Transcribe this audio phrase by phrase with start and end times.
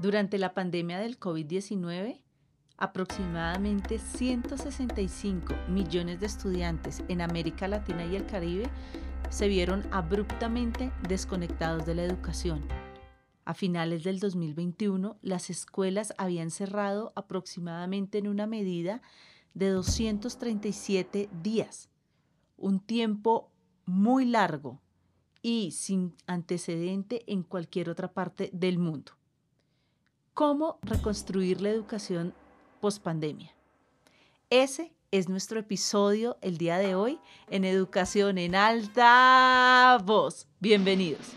[0.00, 2.20] Durante la pandemia del COVID-19,
[2.76, 8.70] aproximadamente 165 millones de estudiantes en América Latina y el Caribe
[9.28, 12.62] se vieron abruptamente desconectados de la educación.
[13.44, 19.02] A finales del 2021, las escuelas habían cerrado aproximadamente en una medida
[19.58, 21.88] de 237 días,
[22.56, 23.50] un tiempo
[23.86, 24.80] muy largo
[25.42, 29.12] y sin antecedente en cualquier otra parte del mundo.
[30.32, 32.34] ¿Cómo reconstruir la educación
[32.80, 33.52] pospandemia?
[34.48, 37.18] Ese es nuestro episodio el día de hoy
[37.50, 40.46] en Educación en Alta Voz.
[40.60, 41.32] Bienvenidos.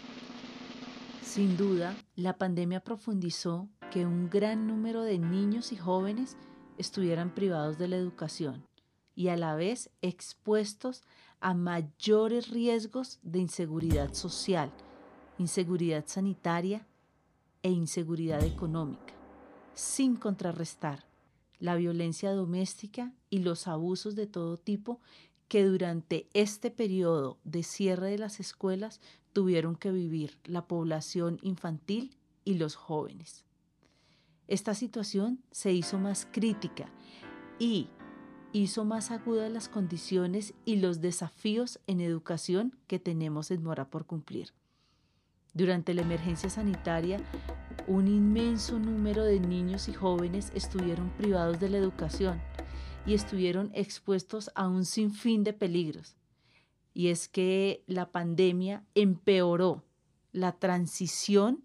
[1.23, 6.38] Sin duda, la pandemia profundizó que un gran número de niños y jóvenes
[6.81, 8.66] estuvieran privados de la educación
[9.16, 11.03] y a la vez expuestos
[11.39, 14.72] a mayores riesgos de inseguridad social,
[15.38, 16.86] inseguridad sanitaria
[17.64, 19.14] e inseguridad económica,
[19.73, 21.06] sin contrarrestar
[21.59, 25.00] la violencia doméstica y los abusos de todo tipo
[25.47, 29.00] que durante este periodo de cierre de las escuelas
[29.34, 33.45] tuvieron que vivir la población infantil y los jóvenes.
[34.47, 36.88] Esta situación se hizo más crítica
[37.59, 37.89] y
[38.53, 44.06] hizo más agudas las condiciones y los desafíos en educación que tenemos en mora por
[44.06, 44.53] cumplir.
[45.53, 47.19] Durante la emergencia sanitaria,
[47.88, 52.42] un inmenso número de niños y jóvenes estuvieron privados de la educación
[53.06, 56.16] y estuvieron expuestos a un sinfín de peligros.
[56.94, 59.84] Y es que la pandemia empeoró
[60.31, 61.64] la transición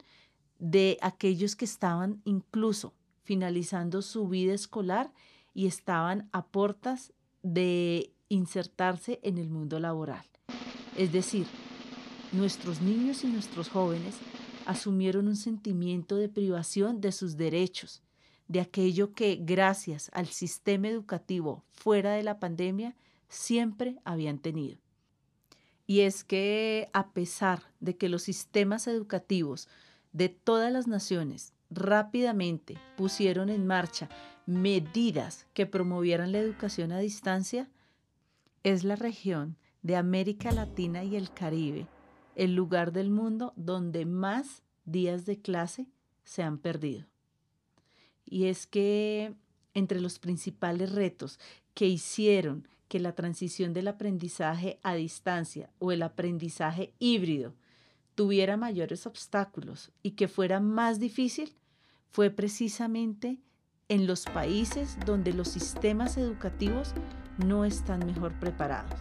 [0.58, 5.12] de aquellos que estaban incluso finalizando su vida escolar
[5.52, 10.24] y estaban a puertas de insertarse en el mundo laboral.
[10.96, 11.46] Es decir,
[12.32, 14.16] nuestros niños y nuestros jóvenes
[14.66, 18.02] asumieron un sentimiento de privación de sus derechos,
[18.48, 22.94] de aquello que gracias al sistema educativo fuera de la pandemia
[23.28, 24.78] siempre habían tenido.
[25.86, 29.68] Y es que a pesar de que los sistemas educativos
[30.16, 34.08] de todas las naciones rápidamente pusieron en marcha
[34.46, 37.68] medidas que promovieran la educación a distancia,
[38.62, 41.86] es la región de América Latina y el Caribe
[42.36, 45.86] el lugar del mundo donde más días de clase
[46.22, 47.06] se han perdido.
[48.24, 49.34] Y es que
[49.74, 51.40] entre los principales retos
[51.74, 57.54] que hicieron que la transición del aprendizaje a distancia o el aprendizaje híbrido
[58.16, 61.54] tuviera mayores obstáculos y que fuera más difícil
[62.10, 63.38] fue precisamente
[63.88, 66.94] en los países donde los sistemas educativos
[67.38, 68.98] no están mejor preparados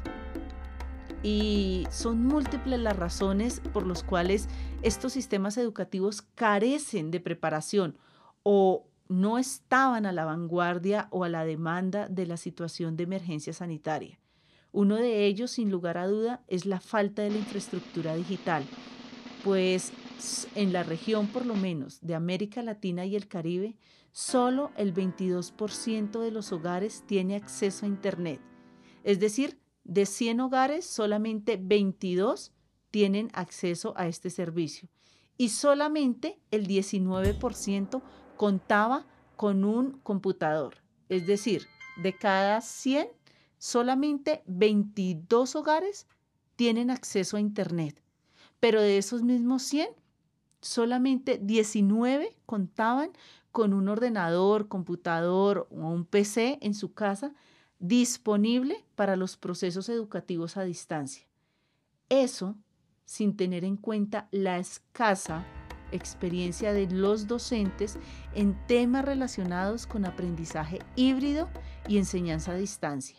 [1.26, 4.48] y son múltiples las razones por las cuales
[4.84, 7.98] estos sistemas educativos carecen de preparación
[8.44, 13.54] o no estaban a la vanguardia o a la demanda de la situación de emergencia
[13.54, 14.20] sanitaria.
[14.72, 18.64] Uno de ellos, sin lugar a duda, es la falta de la infraestructura digital,
[19.46, 19.94] pues
[20.56, 23.76] en la región, por lo menos, de América Latina y el Caribe,
[24.12, 28.42] solo el 22% de los hogares tiene acceso a Internet.
[29.04, 32.54] Es decir, de 100 hogares, solamente 22
[32.90, 34.90] tienen acceso a este servicio
[35.38, 38.02] y solamente el 19%
[38.38, 40.78] contaba con un computador.
[41.08, 41.68] Es decir,
[42.02, 43.10] de cada 100,
[43.60, 46.08] solamente 22 hogares
[46.56, 48.05] tienen acceso a Internet.
[48.60, 49.90] Pero de esos mismos 100,
[50.62, 53.12] solamente 19 contaban
[53.52, 57.34] con un ordenador, computador o un PC en su casa
[57.80, 61.26] disponible para los procesos educativos a distancia.
[62.10, 62.56] Eso
[63.06, 65.46] sin tener en cuenta la escasa
[65.92, 67.98] experiencia de los docentes
[68.34, 71.50] en temas relacionados con aprendizaje híbrido
[71.88, 73.18] y enseñanza a distancia.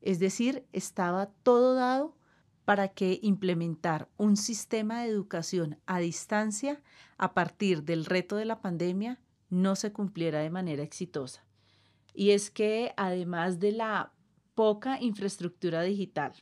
[0.00, 2.14] Es decir, estaba todo dado
[2.64, 6.80] para que implementar un sistema de educación a distancia
[7.18, 9.20] a partir del reto de la pandemia
[9.50, 11.44] no se cumpliera de manera exitosa.
[12.14, 14.12] Y es que además de la
[14.54, 16.32] poca infraestructura digital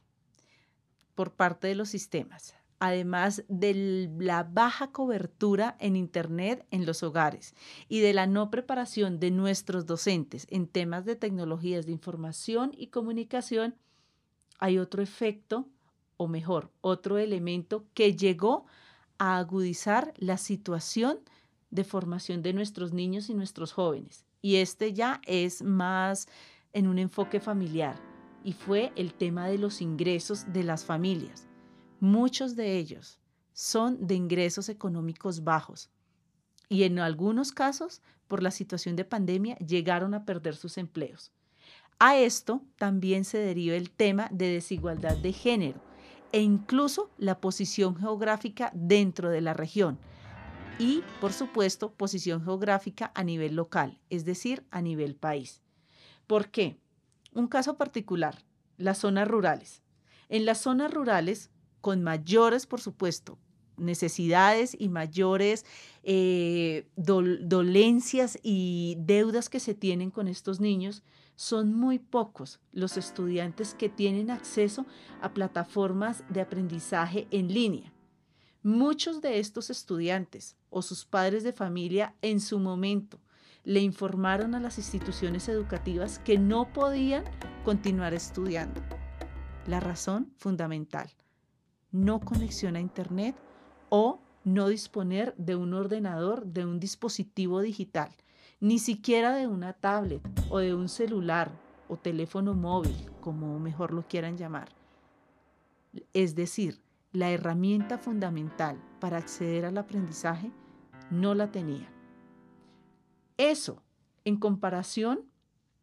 [1.15, 7.55] por parte de los sistemas, además de la baja cobertura en Internet en los hogares
[7.89, 12.89] y de la no preparación de nuestros docentes en temas de tecnologías de información y
[12.89, 13.77] comunicación,
[14.59, 15.69] hay otro efecto,
[16.21, 18.67] o mejor, otro elemento que llegó
[19.17, 21.21] a agudizar la situación
[21.71, 26.29] de formación de nuestros niños y nuestros jóvenes y este ya es más
[26.75, 27.99] en un enfoque familiar
[28.45, 31.49] y fue el tema de los ingresos de las familias.
[32.01, 33.19] Muchos de ellos
[33.55, 35.89] son de ingresos económicos bajos
[36.69, 41.33] y en algunos casos, por la situación de pandemia, llegaron a perder sus empleos.
[41.99, 45.90] A esto también se deriva el tema de desigualdad de género
[46.33, 49.99] e incluso la posición geográfica dentro de la región
[50.79, 55.63] y, por supuesto, posición geográfica a nivel local, es decir, a nivel país.
[56.27, 56.79] ¿Por qué?
[57.35, 58.43] Un caso particular,
[58.79, 59.83] las zonas rurales.
[60.29, 61.51] En las zonas rurales,
[61.81, 63.39] con mayores, por supuesto,
[63.77, 65.67] necesidades y mayores
[66.03, 71.03] eh, dolencias y deudas que se tienen con estos niños,
[71.41, 74.85] son muy pocos los estudiantes que tienen acceso
[75.23, 77.95] a plataformas de aprendizaje en línea.
[78.63, 83.19] Muchos de estos estudiantes o sus padres de familia en su momento
[83.65, 87.25] le informaron a las instituciones educativas que no podían
[87.65, 88.83] continuar estudiando.
[89.67, 91.09] La razón fundamental,
[91.91, 93.35] no conexión a Internet
[93.89, 98.15] o no disponer de un ordenador, de un dispositivo digital,
[98.61, 101.51] ni siquiera de una tablet o de un celular
[101.89, 104.69] o teléfono móvil, como mejor lo quieran llamar.
[106.13, 106.81] Es decir,
[107.13, 110.53] la herramienta fundamental para acceder al aprendizaje
[111.11, 111.91] no la tenía.
[113.37, 113.83] Eso
[114.25, 115.25] en comparación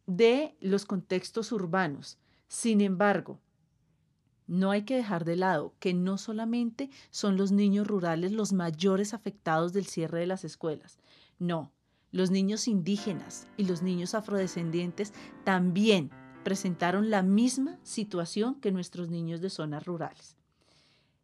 [0.06, 2.18] de los contextos urbanos.
[2.46, 3.40] Sin embargo,
[4.46, 9.12] no hay que dejar de lado que no solamente son los niños rurales los mayores
[9.12, 10.98] afectados del cierre de las escuelas,
[11.38, 11.72] no,
[12.10, 15.12] los niños indígenas y los niños afrodescendientes
[15.44, 16.10] también
[16.42, 20.36] presentaron la misma situación que nuestros niños de zonas rurales.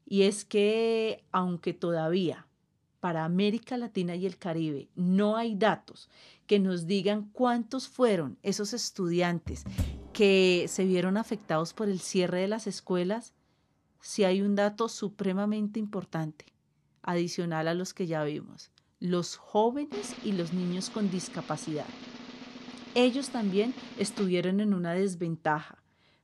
[0.07, 2.47] Y es que aunque todavía
[3.01, 6.09] para América Latina y el Caribe no hay datos
[6.47, 9.65] que nos digan cuántos fueron esos estudiantes
[10.13, 13.33] que se vieron afectados por el cierre de las escuelas,
[14.01, 16.47] si hay un dato supremamente importante,
[17.03, 18.71] adicional a los que ya vimos,
[19.01, 21.87] los jóvenes y los niños con discapacidad.
[22.95, 25.83] Ellos también estuvieron en una desventaja.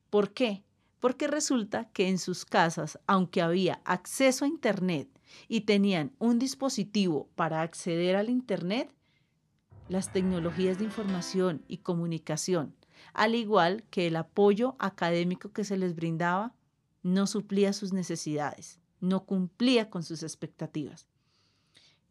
[0.08, 0.64] ¿Por qué?
[1.00, 5.08] Porque resulta que en sus casas, aunque había acceso a Internet
[5.48, 8.92] y tenían un dispositivo para acceder al Internet,
[9.88, 12.74] las tecnologías de información y comunicación
[13.12, 16.54] al igual que el apoyo académico que se les brindaba
[17.02, 21.08] no suplía sus necesidades, no cumplía con sus expectativas.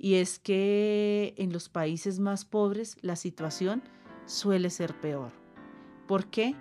[0.02, 3.84] Y es que en los países más pobres la situación
[4.26, 5.34] suele ser peor.
[6.08, 6.56] ¿Por qué?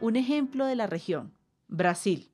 [0.00, 1.34] Un ejemplo de la región,
[1.68, 2.32] Brasil.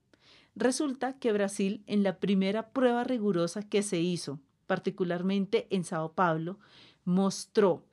[0.55, 6.59] Resulta que Brasil en la primera prueba rigurosa que se hizo, particularmente en Sao Paulo,
[7.05, 7.85] mostró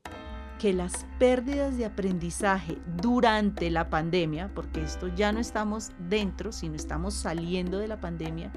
[0.60, 6.76] que las pérdidas de aprendizaje durante la pandemia, porque esto ya no estamos dentro, sino
[6.76, 8.52] estamos saliendo de la pandemia,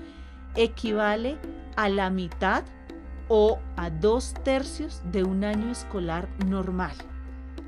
[0.55, 1.39] equivale
[1.77, 2.65] a la mitad
[3.29, 6.97] o a dos tercios de un año escolar normal,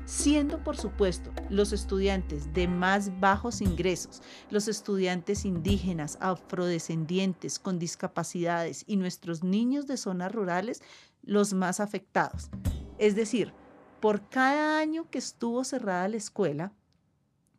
[0.05, 8.83] siendo por supuesto los estudiantes de más bajos ingresos, los estudiantes indígenas, afrodescendientes, con discapacidades
[8.87, 10.81] y nuestros niños de zonas rurales
[11.23, 12.49] los más afectados.
[12.97, 13.53] Es decir,
[13.99, 16.73] por cada año que estuvo cerrada la escuela,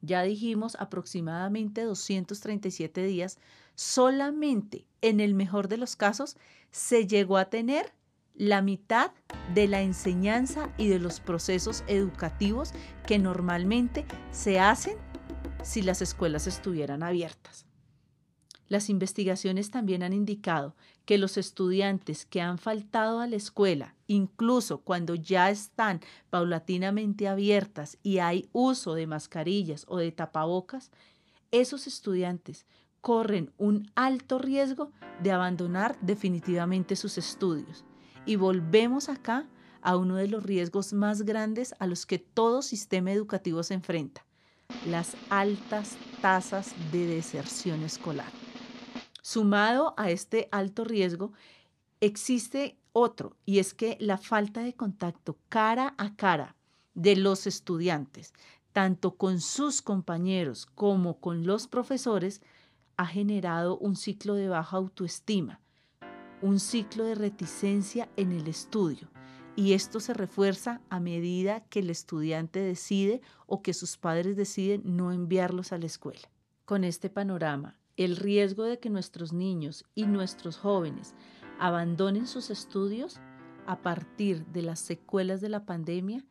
[0.00, 3.38] ya dijimos aproximadamente 237 días,
[3.76, 6.36] solamente en el mejor de los casos
[6.72, 7.92] se llegó a tener
[8.34, 9.12] la mitad
[9.54, 12.72] de la enseñanza y de los procesos educativos
[13.06, 14.96] que normalmente se hacen
[15.62, 17.66] si las escuelas estuvieran abiertas.
[18.68, 20.74] Las investigaciones también han indicado
[21.04, 27.98] que los estudiantes que han faltado a la escuela, incluso cuando ya están paulatinamente abiertas
[28.02, 30.90] y hay uso de mascarillas o de tapabocas,
[31.50, 32.64] esos estudiantes
[33.02, 34.90] corren un alto riesgo
[35.22, 37.84] de abandonar definitivamente sus estudios.
[38.24, 39.48] Y volvemos acá
[39.80, 44.24] a uno de los riesgos más grandes a los que todo sistema educativo se enfrenta,
[44.86, 48.30] las altas tasas de deserción escolar.
[49.22, 51.32] Sumado a este alto riesgo,
[52.00, 56.54] existe otro, y es que la falta de contacto cara a cara
[56.94, 58.34] de los estudiantes,
[58.72, 62.40] tanto con sus compañeros como con los profesores,
[62.96, 65.60] ha generado un ciclo de baja autoestima,
[66.42, 69.08] un ciclo de reticencia en el estudio.
[69.56, 74.82] Y esto se refuerza a medida que el estudiante decide o que sus padres deciden
[74.84, 76.30] no enviarlos a la escuela.
[76.64, 81.14] Con este panorama el riesgo de que nuestros niños y nuestros jóvenes
[81.58, 83.20] abandonen sus estudios
[83.66, 86.24] a partir de las secuelas de la pandemia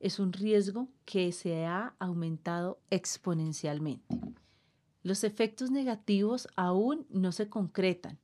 [0.00, 4.06] es un riesgo que se ha aumentado exponencialmente.
[5.02, 8.18] Los efectos negativos aún no se concretan,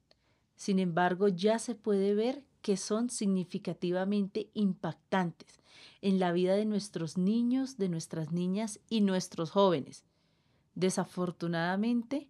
[0.56, 5.60] sin embargo ya se puede ver que son significativamente impactantes
[6.00, 10.04] en la vida de nuestros niños, de nuestras niñas y nuestros jóvenes.
[10.74, 12.28] Desafortunadamente,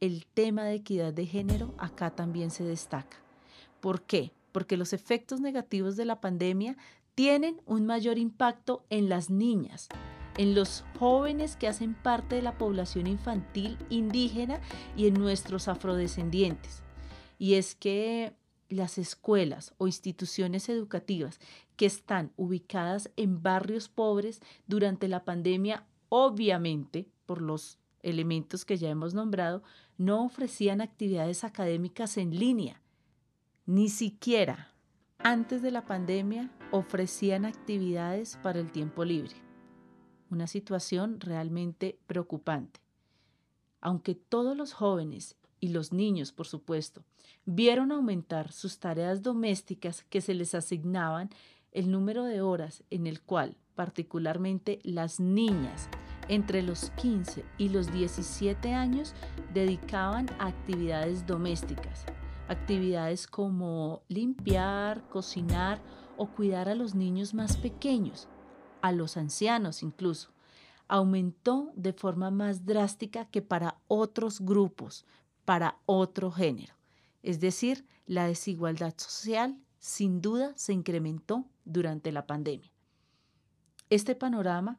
[0.00, 3.18] el tema de equidad de género acá también se destaca.
[3.80, 4.32] ¿Por qué?
[4.52, 6.76] Porque los efectos negativos de la pandemia
[7.14, 9.88] tienen un mayor impacto en las niñas,
[10.38, 14.60] en los jóvenes que hacen parte de la población infantil indígena
[14.96, 16.82] y en nuestros afrodescendientes.
[17.40, 18.34] Y es que
[18.68, 21.40] las escuelas o instituciones educativas
[21.76, 28.90] que están ubicadas en barrios pobres durante la pandemia, obviamente, por los elementos que ya
[28.90, 29.62] hemos nombrado,
[29.96, 32.82] no ofrecían actividades académicas en línea.
[33.64, 34.74] Ni siquiera
[35.16, 39.34] antes de la pandemia ofrecían actividades para el tiempo libre.
[40.28, 42.80] Una situación realmente preocupante.
[43.80, 47.04] Aunque todos los jóvenes y los niños, por supuesto,
[47.44, 51.30] vieron aumentar sus tareas domésticas que se les asignaban,
[51.72, 55.88] el número de horas en el cual particularmente las niñas
[56.28, 59.14] entre los 15 y los 17 años
[59.52, 62.06] dedicaban a actividades domésticas,
[62.48, 65.80] actividades como limpiar, cocinar
[66.16, 68.28] o cuidar a los niños más pequeños,
[68.82, 70.30] a los ancianos incluso.
[70.86, 75.06] Aumentó de forma más drástica que para otros grupos,
[75.50, 76.76] para otro género.
[77.24, 82.70] Es decir, la desigualdad social sin duda se incrementó durante la pandemia.
[83.88, 84.78] Este panorama,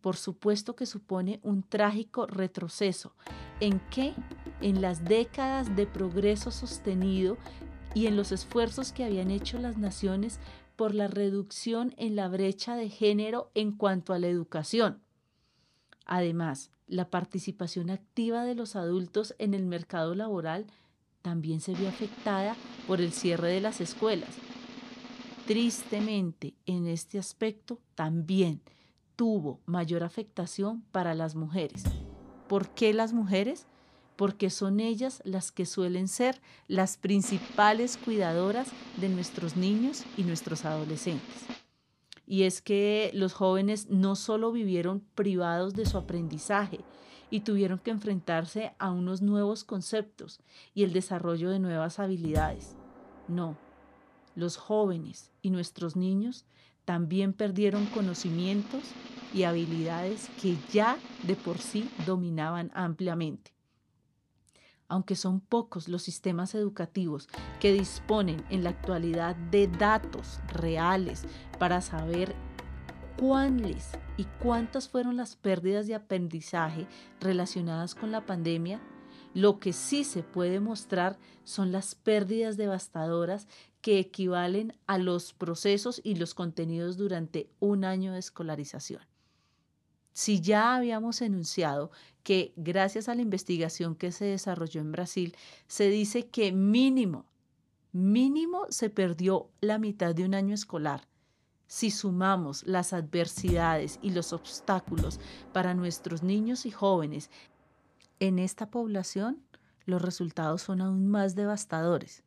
[0.00, 3.14] por supuesto que supone un trágico retroceso
[3.60, 4.12] en que
[4.60, 7.36] en las décadas de progreso sostenido
[7.94, 10.40] y en los esfuerzos que habían hecho las naciones
[10.74, 15.00] por la reducción en la brecha de género en cuanto a la educación.
[16.06, 20.66] Además, la participación activa de los adultos en el mercado laboral
[21.22, 24.30] también se vio afectada por el cierre de las escuelas.
[25.46, 28.60] Tristemente, en este aspecto también
[29.16, 31.84] tuvo mayor afectación para las mujeres.
[32.48, 33.66] ¿Por qué las mujeres?
[34.14, 38.68] Porque son ellas las que suelen ser las principales cuidadoras
[39.00, 41.65] de nuestros niños y nuestros adolescentes
[42.26, 46.80] y es que los jóvenes no solo vivieron privados de su aprendizaje
[47.30, 50.40] y tuvieron que enfrentarse a unos nuevos conceptos
[50.74, 52.76] y el desarrollo de nuevas habilidades.
[53.28, 53.56] No,
[54.34, 56.44] los jóvenes y nuestros niños
[56.84, 58.82] también perdieron conocimientos
[59.34, 63.55] y habilidades que ya de por sí dominaban ampliamente
[64.88, 67.28] aunque son pocos los sistemas educativos
[67.60, 71.24] que disponen en la actualidad de datos reales
[71.58, 72.34] para saber
[73.18, 76.86] cuáles y cuántas fueron las pérdidas de aprendizaje
[77.20, 78.80] relacionadas con la pandemia,
[79.34, 83.48] lo que sí se puede mostrar son las pérdidas devastadoras
[83.82, 89.02] que equivalen a los procesos y los contenidos durante un año de escolarización.
[90.16, 91.90] Si ya habíamos enunciado
[92.22, 97.26] que gracias a la investigación que se desarrolló en Brasil, se dice que mínimo,
[97.92, 101.06] mínimo se perdió la mitad de un año escolar.
[101.66, 105.20] Si sumamos las adversidades y los obstáculos
[105.52, 107.30] para nuestros niños y jóvenes
[108.18, 109.42] en esta población,
[109.84, 112.22] los resultados son aún más devastadores.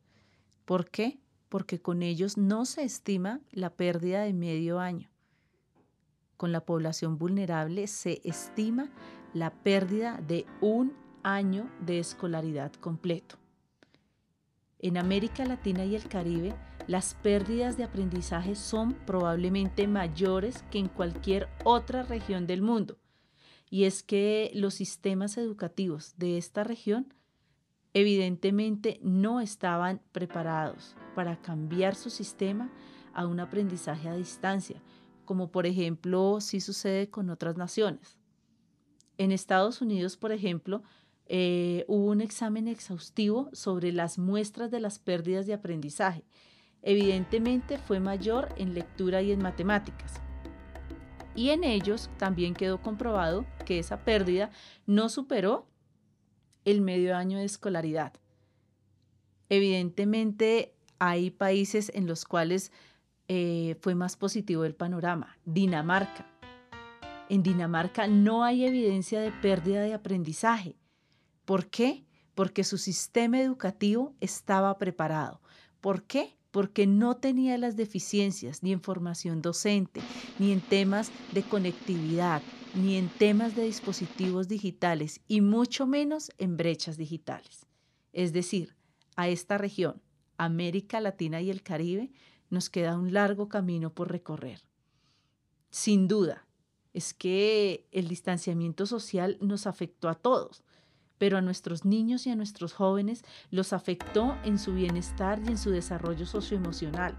[0.64, 1.18] ¿Por qué?
[1.48, 5.09] Porque con ellos no se estima la pérdida de medio año
[6.40, 8.88] con la población vulnerable se estima
[9.34, 13.36] la pérdida de un año de escolaridad completo.
[14.78, 16.54] En América Latina y el Caribe,
[16.86, 22.96] las pérdidas de aprendizaje son probablemente mayores que en cualquier otra región del mundo.
[23.68, 27.12] Y es que los sistemas educativos de esta región
[27.92, 32.70] evidentemente no estaban preparados para cambiar su sistema
[33.12, 34.80] a un aprendizaje a distancia,
[35.24, 38.18] como por ejemplo sí sucede con otras naciones.
[39.18, 40.82] En Estados Unidos, por ejemplo,
[41.26, 46.24] eh, hubo un examen exhaustivo sobre las muestras de las pérdidas de aprendizaje.
[46.82, 50.14] Evidentemente fue mayor en lectura y en matemáticas.
[51.36, 54.50] Y en ellos también quedó comprobado que esa pérdida
[54.86, 55.68] no superó
[56.64, 58.12] el medio año de escolaridad.
[59.48, 62.72] Evidentemente hay países en los cuales
[63.32, 65.38] eh, fue más positivo el panorama.
[65.44, 66.26] Dinamarca.
[67.28, 70.74] En Dinamarca no hay evidencia de pérdida de aprendizaje.
[71.44, 72.04] ¿Por qué?
[72.34, 75.40] Porque su sistema educativo estaba preparado.
[75.80, 76.36] ¿Por qué?
[76.50, 80.00] porque no tenía las deficiencias ni en formación docente,
[80.40, 82.42] ni en temas de conectividad,
[82.74, 87.68] ni en temas de dispositivos digitales, y mucho menos en brechas digitales.
[88.12, 88.74] Es decir,
[89.14, 90.02] a esta región,
[90.38, 92.10] América Latina y el Caribe,
[92.50, 94.60] nos queda un largo camino por recorrer.
[95.70, 96.46] Sin duda,
[96.92, 100.64] es que el distanciamiento social nos afectó a todos,
[101.18, 105.58] pero a nuestros niños y a nuestros jóvenes los afectó en su bienestar y en
[105.58, 107.16] su desarrollo socioemocional,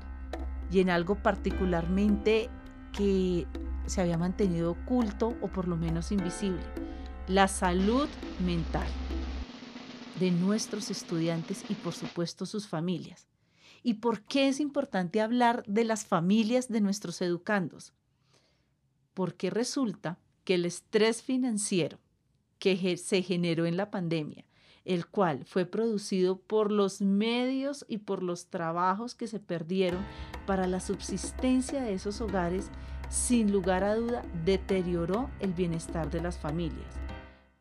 [0.69, 2.49] y en algo particularmente
[2.91, 3.47] que
[3.85, 6.61] se había mantenido oculto o por lo menos invisible,
[7.27, 8.09] la salud
[8.45, 8.87] mental
[10.19, 13.30] de nuestros estudiantes y por supuesto sus familias.
[13.83, 17.93] ¿Y por qué es importante hablar de las familias de nuestros educandos?
[19.13, 21.99] Porque resulta que el estrés financiero
[22.59, 24.45] que se generó en la pandemia,
[24.85, 30.03] el cual fue producido por los medios y por los trabajos que se perdieron
[30.45, 32.69] para la subsistencia de esos hogares,
[33.09, 36.95] sin lugar a duda deterioró el bienestar de las familias.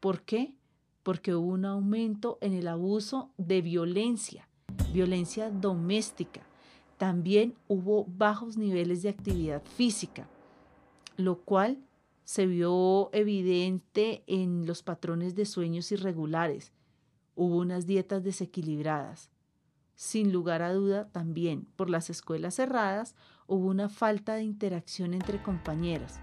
[0.00, 0.54] ¿Por qué?
[1.02, 4.49] Porque hubo un aumento en el abuso de violencia,
[4.92, 6.42] violencia doméstica.
[6.98, 10.28] También hubo bajos niveles de actividad física,
[11.16, 11.78] lo cual
[12.24, 16.72] se vio evidente en los patrones de sueños irregulares.
[17.34, 19.30] Hubo unas dietas desequilibradas.
[19.96, 23.14] Sin lugar a duda, también por las escuelas cerradas
[23.46, 26.20] hubo una falta de interacción entre compañeras,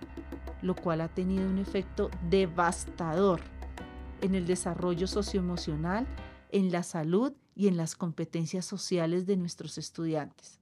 [0.61, 3.41] lo cual ha tenido un efecto devastador
[4.21, 6.07] en el desarrollo socioemocional,
[6.51, 10.59] en la salud y en las competencias sociales de nuestros estudiantes.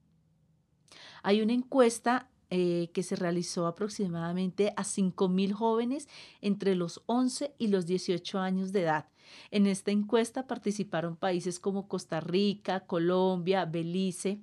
[1.23, 6.07] Hay una encuesta eh, que se realizó aproximadamente a 5.000 jóvenes
[6.39, 9.09] entre los 11 y los 18 años de edad.
[9.51, 14.39] En esta encuesta participaron países como Costa Rica, Colombia, Belice,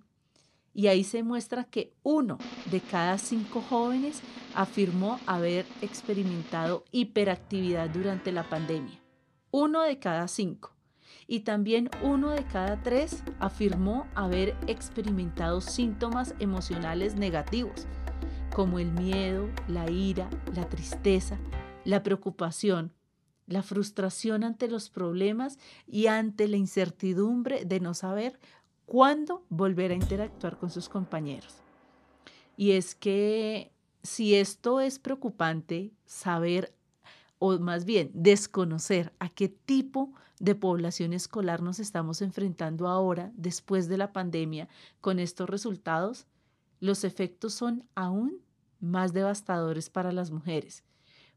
[0.75, 2.39] y ahí se muestra que uno
[2.71, 4.21] de cada cinco jóvenes
[4.55, 8.99] afirmó haber experimentado hiperactividad durante la pandemia.
[9.51, 10.73] Uno de cada cinco
[11.27, 17.87] y también uno de cada tres afirmó haber experimentado síntomas emocionales negativos,
[18.55, 21.39] como el miedo, la ira, la tristeza,
[21.85, 22.93] la preocupación,
[23.47, 28.39] la frustración ante los problemas y ante la incertidumbre de no saber
[28.87, 31.57] cuándo volver a interactuar con sus compañeros.
[32.57, 36.75] Y es que si esto es preocupante, saber
[37.39, 40.13] o más bien desconocer a qué tipo de
[40.57, 44.69] población escolar nos estamos enfrentando ahora, después de la pandemia,
[45.01, 46.27] con estos resultados,
[46.81, 48.41] los efectos son aún
[48.81, 50.83] más devastadores para las mujeres.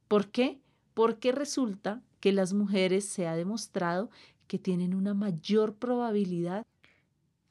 [0.07, 0.59] ¿Por qué?
[0.95, 4.09] Porque resulta que las mujeres se ha demostrado
[4.47, 6.65] que tienen una mayor probabilidad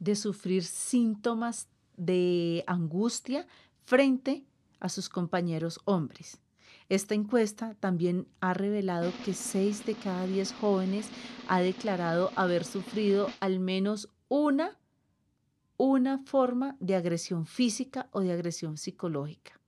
[0.01, 3.47] de sufrir síntomas de angustia
[3.85, 4.45] frente
[4.81, 6.41] a sus compañeros hombres.
[6.89, 11.09] Esta encuesta también ha revelado que 6 de cada 10 jóvenes
[11.49, 14.79] ha declarado haber sufrido al menos una,
[15.79, 19.59] una forma de agresión física o de agresión psicológica.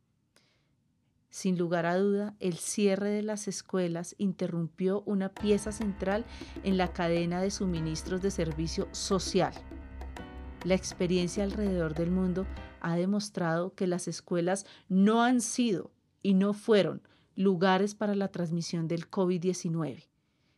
[1.30, 6.24] Sin lugar a duda, el cierre de las escuelas interrumpió una pieza central
[6.64, 9.52] en la cadena de suministros de servicio social.
[10.64, 12.46] La experiencia alrededor del mundo
[12.80, 15.90] ha demostrado que las escuelas no han sido
[16.26, 17.02] y no fueron
[17.36, 20.08] lugares para la transmisión del COVID-19.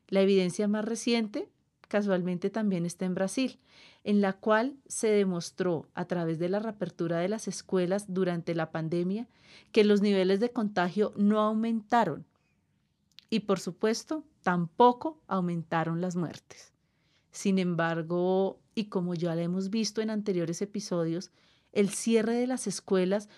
[0.09, 1.51] La evidencia más reciente
[1.89, 3.59] casualmente también está en Brasil,
[4.03, 8.71] en la cual se demostró a través de la reapertura de las escuelas durante la
[8.71, 9.29] pandemia
[9.71, 12.25] que los niveles de contagio no aumentaron
[13.29, 16.73] y por supuesto tampoco aumentaron las muertes.
[17.31, 21.31] Sin embargo, y como ya lo hemos visto en anteriores episodios,
[21.73, 23.29] el cierre de las escuelas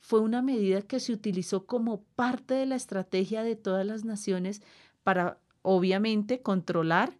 [0.00, 4.62] fue una medida que se utilizó como parte de la estrategia de todas las naciones
[5.02, 7.18] para, obviamente, controlar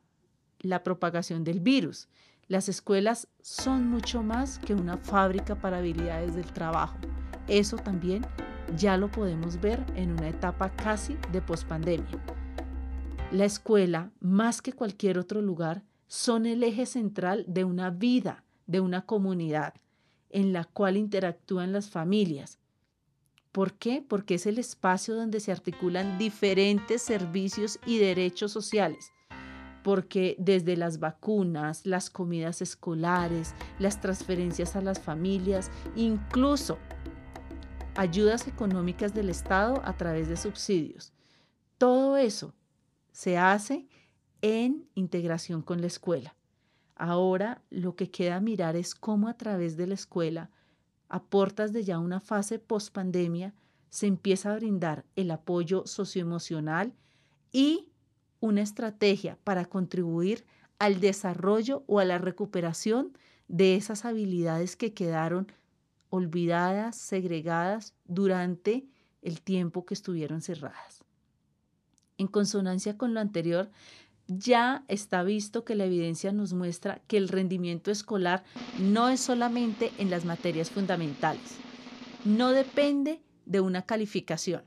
[0.61, 2.09] la propagación del virus.
[2.47, 6.97] Las escuelas son mucho más que una fábrica para habilidades del trabajo.
[7.47, 8.27] Eso también
[8.77, 12.23] ya lo podemos ver en una etapa casi de pospandemia.
[13.31, 18.81] La escuela, más que cualquier otro lugar, son el eje central de una vida, de
[18.81, 19.75] una comunidad,
[20.31, 22.59] en la cual interactúan las familias,
[23.53, 24.05] ¿Por qué?
[24.07, 29.13] Porque es el espacio donde se articulan diferentes servicios y derechos sociales.
[29.83, 36.79] Porque desde las vacunas, las comidas escolares, las transferencias a las familias, incluso
[37.97, 41.13] ayudas económicas del Estado a través de subsidios.
[41.79, 42.55] Todo eso
[43.13, 43.89] se hace
[44.43, 46.37] en integración con la escuela.
[46.95, 50.51] Ahora lo que queda mirar es cómo a través de la escuela,
[51.09, 53.55] a portas de ya una fase post-pandemia,
[53.90, 56.94] se empieza a brindar el apoyo socioemocional
[57.53, 57.88] y
[58.40, 60.44] una estrategia para contribuir
[60.79, 63.16] al desarrollo o a la recuperación
[63.49, 65.51] de esas habilidades que quedaron
[66.11, 68.87] olvidadas, segregadas durante
[69.23, 71.05] el tiempo que estuvieron cerradas.
[72.16, 73.71] En consonancia con lo anterior,
[74.29, 78.45] ya está visto que la evidencia nos muestra que el rendimiento escolar
[78.79, 81.57] no es solamente en las materias fundamentales,
[82.25, 84.62] no depende de una calificación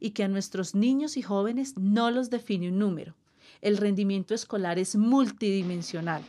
[0.00, 3.14] y que a nuestros niños y jóvenes no los define un número.
[3.60, 6.22] El rendimiento escolar es multidimensional.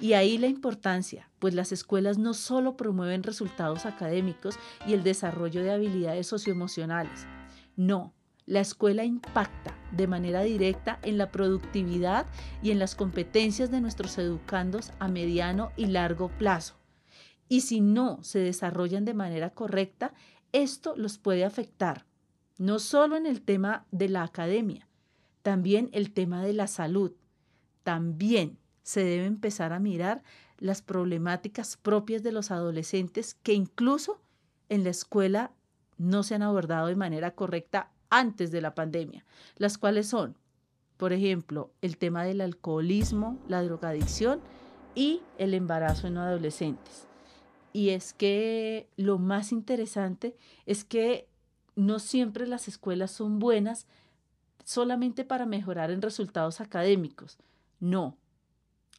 [0.00, 5.62] Y ahí la importancia, pues las escuelas no solo promueven resultados académicos y el desarrollo
[5.62, 7.26] de habilidades socioemocionales,
[7.76, 8.12] no,
[8.48, 12.26] la escuela impacta de manera directa en la productividad
[12.62, 16.76] y en las competencias de nuestros educandos a mediano y largo plazo.
[17.50, 20.14] Y si no se desarrollan de manera correcta,
[20.52, 22.06] esto los puede afectar,
[22.56, 24.88] no solo en el tema de la academia,
[25.42, 27.12] también el tema de la salud.
[27.82, 30.22] También se debe empezar a mirar
[30.56, 34.22] las problemáticas propias de los adolescentes que incluso
[34.70, 35.52] en la escuela
[35.98, 39.24] no se han abordado de manera correcta antes de la pandemia,
[39.56, 40.36] las cuales son,
[40.96, 44.40] por ejemplo, el tema del alcoholismo, la drogadicción
[44.94, 47.06] y el embarazo en adolescentes.
[47.72, 51.28] Y es que lo más interesante es que
[51.76, 53.86] no siempre las escuelas son buenas
[54.64, 57.38] solamente para mejorar en resultados académicos.
[57.78, 58.16] No,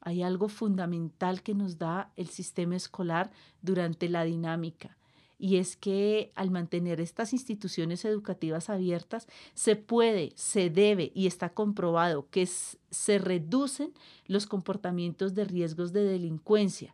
[0.02, 4.96] hay algo fundamental que nos da el sistema escolar durante la dinámica
[5.40, 11.50] y es que al mantener estas instituciones educativas abiertas, se puede, se debe y está
[11.54, 13.94] comprobado que se reducen
[14.26, 16.94] los comportamientos de riesgos de delincuencia.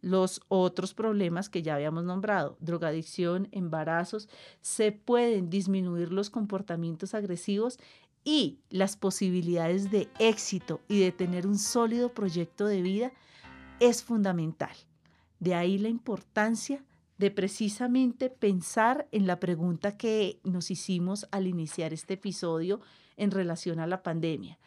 [0.00, 4.28] Los otros problemas que ya habíamos nombrado, drogadicción, embarazos,
[4.60, 7.78] se pueden disminuir los comportamientos agresivos
[8.22, 13.12] y las posibilidades de éxito y de tener un sólido proyecto de vida
[13.80, 14.74] es fundamental.
[15.40, 16.84] De ahí la importancia
[17.18, 22.80] de precisamente pensar en la pregunta que nos hicimos al iniciar este episodio
[23.16, 24.58] en relación a la pandemia.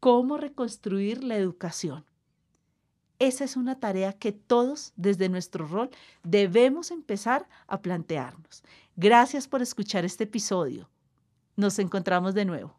[0.00, 2.04] ¿Cómo reconstruir la educación?
[3.18, 5.90] Esa es una tarea que todos desde nuestro rol
[6.22, 8.62] debemos empezar a plantearnos.
[8.94, 10.90] Gracias por escuchar este episodio.
[11.56, 12.75] Nos encontramos de nuevo.